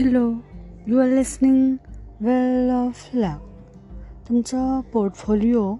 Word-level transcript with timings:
Hello 0.00 0.32
you 0.86 0.98
are 0.98 1.06
listening 1.06 1.76
well 2.20 2.70
of 2.70 3.10
luck 3.14 3.42
तुमचा 4.28 4.80
portfolio 4.92 5.74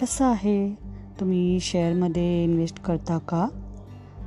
कसा 0.00 0.26
आहे? 0.26 0.78
तुम्ही 1.20 1.60
शेअरमध्ये 1.60 2.44
इन्व्हेस्ट 2.44 2.80
करता 2.80 3.18
का? 3.18 3.48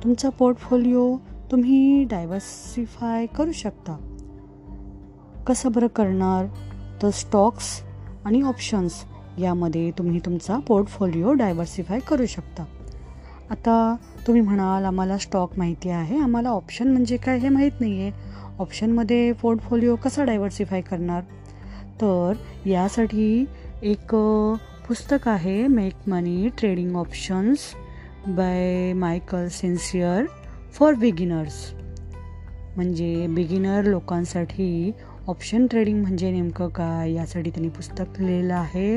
तुमचा 0.04 0.28
पोर्टफोलिओ 0.28 1.16
तुम्ही 1.50 2.04
डायव्हर्सिफाय 2.04 3.26
करू 3.26 3.52
शकता. 3.52 3.96
कसं 5.46 5.72
बरं 5.72 5.86
करणार? 5.86 6.46
तर 7.02 7.10
स्टॉक्स 7.10 7.80
आणि 8.24 8.42
ऑप्शन्स 8.42 8.92
यामध्ये 9.38 9.90
तुम्ही 9.90 10.20
तुमचा 10.20 10.58
पोर्टफोलिओ 10.58 11.32
डायव्हर्सिफाय 11.32 11.98
करू 11.98 12.26
शकता. 12.26 12.64
आता 13.50 13.96
तुम्ही 14.26 14.42
म्हणाल 14.42 14.84
आम्हाला 14.84 15.18
स्टॉक 15.18 15.50
माहिती 15.58 15.88
आहे. 15.88 16.18
आम्हाला 16.18 16.48
ऑप्शन 16.48 16.88
म्हणजे 16.88 17.16
काय 17.16 17.38
हे 17.38 17.48
माहीत 17.48 17.72
नाही 17.80 18.02
आहे 18.02 18.33
ऑप्शनमध्ये 18.58 19.32
पोर्टफोलिओ 19.32 19.96
कसा 19.96 20.24
डायव्हर्सिफाय 20.24 20.80
करणार? 20.80 21.20
तर 22.00 22.32
यासाठी 22.66 23.44
एक 23.82 24.14
पुस्तक 24.88 25.28
आहे 25.28 25.66
make 25.66 26.08
money 26.08 26.48
trading 26.58 26.96
options 26.96 27.58
by 28.26 28.92
Michael 28.92 29.48
Sincere 29.48 30.24
for 30.72 30.94
beginners 30.94 31.74
म्हणजे 32.76 33.26
बिगिनर 33.26 33.84
लोकांसाठी 33.84 34.92
ऑप्शन 35.26 35.66
ट्रेडिंग 35.66 36.02
म्हणजे 36.02 36.30
नेमकं 36.30 36.68
काय? 36.68 37.12
यासाठी 37.12 37.50
त्यांनी 37.50 37.68
पुस्तक 37.68 38.04
लिहिलेलं 38.18 38.54
आहे. 38.54 38.96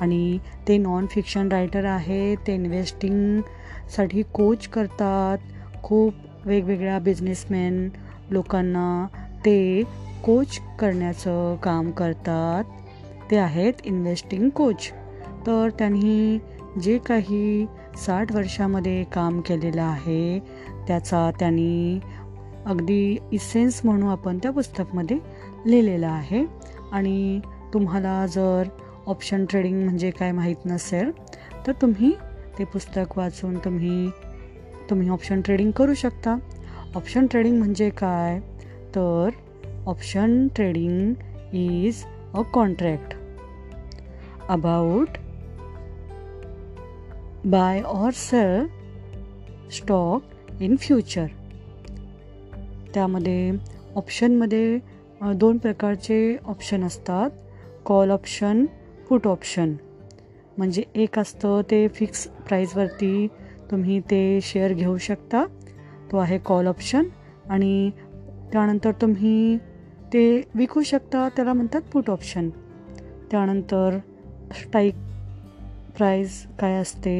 आणि 0.00 0.38
ते 0.68 0.78
नॉन 0.78 1.06
फिक्शन 1.06 1.48
रायटर 1.48 1.84
आहे. 1.84 2.34
ते 2.34 2.54
इन्व्हेस्टिंगसाठी 2.54 4.22
कोच 4.22 4.68
करतात. 4.68 5.38
खूप 5.82 6.14
वेगवेगळ्या 6.44 6.98
बिझनेसमॅन 6.98 7.88
लोकांना 8.34 9.06
ते 9.44 9.82
कोच 10.24 10.58
करण्याचं 10.78 11.56
काम 11.62 11.90
करतात. 11.90 12.64
ते 13.30 13.36
आहेत 13.36 13.72
इन्व्हेस्टिंग 13.84 14.48
कोच 14.50 14.90
तर 15.46 15.68
त्यांनी 15.78 16.38
जे 16.82 16.98
काही 16.98 17.66
साठ 17.96 18.32
वर्षामध्ये 18.32 19.02
काम 19.04 19.40
केलेलं 19.40 19.82
आहे 19.82 20.38
त्याचा 20.88 21.30
त्यांनी 21.38 22.00
अगदी 22.66 23.16
इसेन्स 23.32 23.80
म्हणून 23.84 24.08
आपण 24.08 24.38
त्या 24.38 24.50
पुस्तकमध्ये 24.50 25.18
लिहिलेलं 25.66 26.06
आहे. 26.06 26.44
आणि 26.92 27.40
तुम्हाला 27.74 28.26
जर 28.26 28.68
ऑप्शन 29.06 29.44
ट्रेडिंग 29.44 29.82
म्हणजे 29.84 30.10
काय 30.10 30.32
माहीत 30.32 30.66
नसेल 30.66 31.10
तर 31.66 31.72
तुम्ही 31.72 32.12
ते 32.58 32.64
पुस्तक 32.64 33.16
वाचून 33.18 33.56
तुम्ही 33.58 34.08
तुम्ही 34.90 35.08
ऑप्शन 35.08 35.40
ट्रेडिंग 35.40 35.70
करू 35.70 35.94
शकता. 35.94 36.36
ऑप्शन 36.96 37.26
ट्रेडिंग 37.26 37.58
म्हणजे 37.58 37.88
काय? 37.90 38.38
तर 38.94 39.28
option 39.86 40.46
trading 40.48 41.14
is 41.54 42.04
a 42.34 42.42
contract. 42.52 43.14
About 44.48 45.08
buy 47.44 47.80
or 47.82 48.10
sell 48.10 48.66
stock 49.72 50.22
in 50.60 50.76
future. 50.76 51.26
त्यामध्ये 52.94 53.50
ऑप्शनमध्ये 53.96 54.78
दोन 55.34 55.58
प्रकारचे 55.58 56.36
ऑप्शन 56.46 56.84
असतात. 56.84 57.30
Call 57.84 58.10
option 58.10 58.64
put 59.08 59.26
option. 59.26 59.74
म्हणजे 60.58 60.82
एक 60.94 61.18
असतं 61.18 61.60
ते 61.70 61.86
फिक्स 61.88 62.26
प्राईजवरती 62.48 63.26
तुम्ही 63.70 64.00
ते 64.00 64.38
शेअर 64.42 64.72
घेऊ 64.72 64.96
शकता. 64.98 65.44
तो 66.12 66.16
आहे 66.16 66.38
कॉल 66.38 66.66
ऑप्शन 66.66 67.08
आणि 67.50 67.90
त्यानंतर 68.52 68.92
तुम्ही 68.92 69.56
ते 70.12 70.24
विकू 70.54 70.82
शकता 70.82 71.28
त्याला 71.28 71.52
म्हणतात 71.52 71.82
पुट 71.92 72.10
ऑप्शन 72.10 72.48
त्यानंतर 73.30 73.98
स्टाईक 74.52 74.94
प्राईज 75.96 76.30
काय 76.60 76.74
असते? 76.74 77.14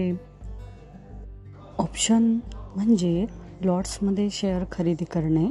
ऑप्शन 1.78 2.22
म्हणजे 2.76 3.26
लॉट्समध्ये 3.64 4.28
शेअर 4.30 4.64
खरेदी 4.72 5.04
करणे 5.04 5.46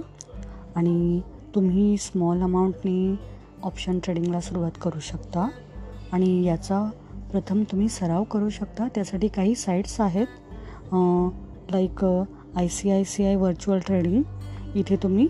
आणि 0.75 1.21
तुम्ही 1.55 1.95
स्मॉल 1.97 2.41
अमाऊंटनी 2.41 3.15
ऑप्शन 3.63 3.99
ट्रेडिंगला 4.03 4.39
सुरुवात 4.39 4.71
करू 4.81 4.99
शकता 4.99 5.47
आणि 6.11 6.43
याचा 6.43 6.83
प्रथम 7.31 7.63
तुम्ही 7.71 7.87
सराव 7.89 8.23
करू 8.23 8.49
शकता. 8.49 8.87
त्यासाठी 8.95 9.27
काही 9.27 9.55
साईट्स 9.55 9.99
आहेत 10.01 10.27
like 11.71 12.05
I 12.57 12.67
C 12.67 12.89
I 12.89 13.03
C 13.03 13.25
I 13.25 13.35
virtual 13.35 13.79
trading. 13.79 14.23
इथे 14.75 14.95
तुम्ही 14.95 15.27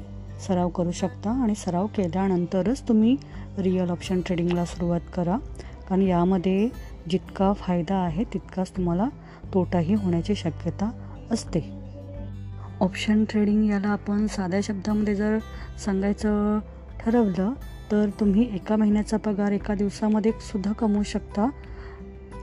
सराव 0.47 0.69
करू 0.69 0.91
शकता 0.91 1.31
आणि 1.43 1.55
सराव 1.55 1.87
केल्यानंतरच 1.87 2.87
तुम्ही 2.87 3.15
रिअल 3.57 3.89
ऑप्शन 3.89 4.21
ट्रेडिंगला 4.21 4.65
सुरुवात 4.65 5.01
करा. 5.13 5.37
कारण 5.89 6.01
यामध्ये 6.01 6.69
जितका 7.09 7.53
फायदा 7.53 7.95
आहे 7.95 8.23
तितकाच 8.23 8.71
तुम्हाला 8.71 9.07
तोटाही 9.53 9.93
होण्याची 9.93 10.35
शक्यता 10.35 10.91
असते. 11.31 11.59
ऑप्शन 12.81 13.23
ट्रेडिंग 13.29 13.69
याला 13.69 13.87
आपण 13.87 14.27
साध्या 14.27 14.59
शब्दामध्ये 14.63 15.15
जर 15.15 15.37
सांगायचं 15.85 16.59
ठरवलं 16.99 17.53
तर 17.91 18.09
तुम्ही 18.19 18.49
एका 18.55 18.75
महिन्याचा 18.75 19.17
पगार 19.17 19.51
एका 19.51 19.75
दिवसामध्ये 19.75 20.31
सुद्धा 20.31 20.71
कमवू 20.71 21.03
शकता. 21.03 21.49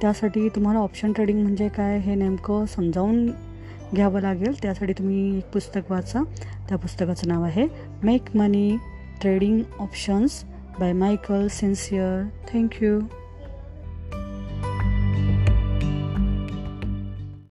त्यासाठी 0.00 0.48
तुम्हाला 0.48 0.80
ऑप्शन 0.80 1.12
ट्रेडिंग 1.12 1.42
म्हणजे 1.42 1.68
काय 1.68 1.98
हे 1.98 2.14
नेमकं 2.14 2.66
समजावून 2.66 3.26
घ्यावं 3.94 4.20
लागेल. 4.20 4.62
त्यासाठी 4.62 4.92
तुम्ही 4.92 5.38
एक 5.38 5.50
पुस्तक 5.52 5.90
वाचा. 5.90 6.22
त्या 6.68 6.78
पुस्तकाचं 6.78 7.28
नाव 7.28 7.42
आहे 7.42 7.66
make 8.02 8.36
money 8.36 8.76
trading 9.20 9.60
options 9.78 10.44
by 10.80 10.92
Michael 10.92 11.46
Sincere 11.46 12.22
thank you. 12.52 13.00